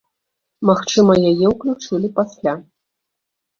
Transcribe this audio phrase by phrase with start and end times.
[0.69, 2.53] Магчыма, яе ўключылі пасля.